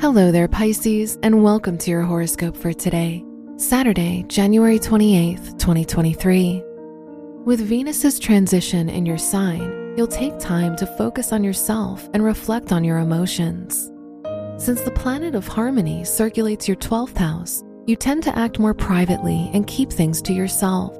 Hello 0.00 0.32
there, 0.32 0.48
Pisces, 0.48 1.18
and 1.22 1.44
welcome 1.44 1.76
to 1.76 1.90
your 1.90 2.00
horoscope 2.00 2.56
for 2.56 2.72
today, 2.72 3.22
Saturday, 3.58 4.24
January 4.28 4.78
28th, 4.78 5.58
2023. 5.58 6.62
With 7.44 7.60
Venus's 7.60 8.18
transition 8.18 8.88
in 8.88 9.04
your 9.04 9.18
sign, 9.18 9.94
you'll 9.98 10.06
take 10.06 10.38
time 10.38 10.74
to 10.76 10.86
focus 10.86 11.34
on 11.34 11.44
yourself 11.44 12.08
and 12.14 12.24
reflect 12.24 12.72
on 12.72 12.82
your 12.82 12.96
emotions. 12.96 13.92
Since 14.56 14.80
the 14.80 14.90
planet 14.90 15.34
of 15.34 15.46
harmony 15.46 16.06
circulates 16.06 16.66
your 16.66 16.78
12th 16.78 17.18
house, 17.18 17.62
you 17.84 17.94
tend 17.94 18.22
to 18.22 18.34
act 18.38 18.58
more 18.58 18.72
privately 18.72 19.50
and 19.52 19.66
keep 19.66 19.90
things 19.90 20.22
to 20.22 20.32
yourself. 20.32 20.96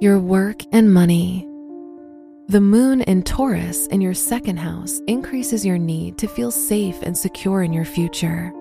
Your 0.00 0.18
work 0.18 0.62
and 0.72 0.94
money. 0.94 1.46
The 2.48 2.60
moon 2.60 3.00
in 3.00 3.22
Taurus 3.22 3.86
in 3.86 4.02
your 4.02 4.12
second 4.12 4.58
house 4.58 5.00
increases 5.06 5.64
your 5.64 5.78
need 5.78 6.18
to 6.18 6.28
feel 6.28 6.50
safe 6.50 7.00
and 7.00 7.16
secure 7.16 7.62
in 7.62 7.72
your 7.72 7.86
future. 7.86 8.52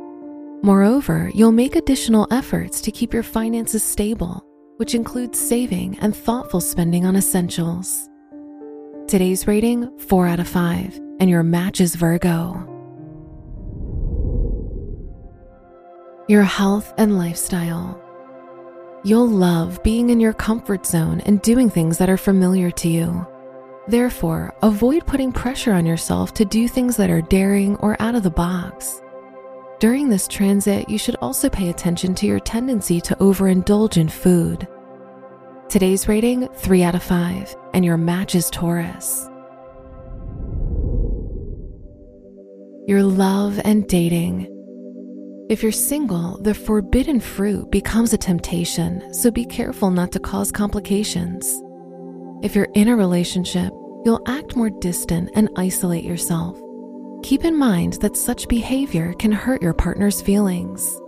Moreover, 0.64 1.30
you'll 1.34 1.52
make 1.52 1.76
additional 1.76 2.26
efforts 2.31 2.80
to 2.80 2.92
keep 2.92 3.14
your 3.14 3.23
finances 3.23 3.84
stable, 3.84 4.42
which 4.78 4.95
includes 4.95 5.38
saving 5.38 6.00
and 6.00 6.16
thoughtful 6.16 6.61
spending 6.61 7.06
on 7.06 7.17
essentials. 7.17 8.08
Today's 9.09 9.48
rating 9.48 10.00
4 10.00 10.28
out 10.28 10.39
of 10.39 10.48
5, 10.48 11.02
and 11.20 11.30
your 11.30 11.44
match 11.44 11.81
is 11.81 11.95
Virgo. 11.95 12.54
Your 16.30 16.44
health 16.44 16.94
and 16.98 17.17
lifestyle. 17.17 18.02
You'll 19.04 19.28
love 19.28 19.84
being 19.84 20.09
in 20.09 20.22
your 20.22 20.31
comfort 20.31 20.86
zone 20.86 21.20
and 21.26 21.42
doing 21.42 21.70
things 21.70 21.98
that 21.98 22.09
are 22.09 22.16
familiar 22.16 22.72
to 22.72 22.88
you. 22.88 23.28
Therefore, 23.88 24.53
avoid 24.62 25.06
putting 25.06 25.31
pressure 25.31 25.73
on 25.73 25.86
yourself 25.86 26.34
to 26.36 26.45
do 26.45 26.67
things 26.67 26.95
that 26.98 27.09
are 27.09 27.22
daring 27.22 27.76
or 27.78 28.02
out 28.02 28.16
of 28.16 28.23
the 28.23 28.30
box. 28.30 29.02
During 29.80 30.08
this 30.08 30.28
transit, 30.28 30.89
you 30.89 30.98
should 30.98 31.17
also 31.17 31.50
pay 31.50 31.70
attention 31.70 32.16
to 32.16 32.26
your 32.26 32.39
tendency 32.39 33.02
to 33.02 33.16
overindulge 33.16 33.98
in 33.98 34.08
food. 34.08 34.67
Today's 35.67 36.08
rating 36.08 36.48
3 36.48 36.84
out 36.84 36.95
of 36.95 37.04
5, 37.04 37.56
and 37.73 37.84
your 37.84 37.98
match 37.98 38.36
is 38.36 38.50
Taurus. 38.50 39.30
Your 42.86 43.04
love 43.04 43.59
and 43.66 43.88
dating. 43.88 44.50
If 45.50 45.64
you're 45.64 45.72
single, 45.72 46.38
the 46.42 46.54
forbidden 46.54 47.20
fruit 47.20 47.70
becomes 47.72 48.14
a 48.14 48.17
temptation, 48.17 49.14
so 49.14 49.30
be 49.31 49.45
careful 49.45 49.92
not 49.92 50.11
to 50.14 50.20
cause 50.20 50.52
complications. 50.52 51.62
If 52.44 52.55
you're 52.55 52.67
in 52.73 52.89
a 52.89 52.95
relationship, 52.97 53.72
you'll 54.03 54.22
act 54.27 54.58
more 54.58 54.69
distant 54.69 55.30
and 55.33 55.47
isolate 55.55 56.03
yourself. 56.03 56.59
Keep 57.23 57.45
in 57.45 57.58
mind 57.58 57.94
that 58.02 58.17
such 58.17 58.49
behavior 58.49 59.13
can 59.13 59.31
hurt 59.31 59.61
your 59.61 59.73
partner's 59.73 60.22
feelings. 60.22 60.99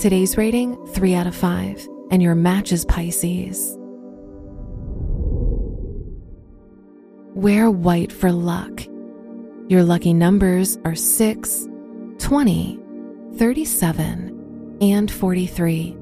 Today's 0.00 0.36
rating 0.36 0.84
3 0.88 1.14
out 1.14 1.28
of 1.28 1.36
5, 1.36 1.88
and 2.10 2.20
your 2.20 2.34
match 2.34 2.72
is 2.72 2.84
Pisces. 2.84 3.76
Wear 7.36 7.70
white 7.70 8.10
for 8.10 8.32
luck. 8.32 8.82
Your 9.68 9.84
lucky 9.84 10.12
numbers 10.12 10.76
are 10.84 10.96
6, 10.96 11.68
20, 12.18 12.80
37, 13.36 14.78
and 14.80 15.08
43. 15.08 16.01